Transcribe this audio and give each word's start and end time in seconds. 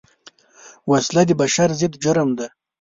وسله 0.91 1.21
د 1.27 1.31
بشر 1.41 1.69
ضد 1.79 1.93
جرم 2.03 2.29
ده 2.37 2.47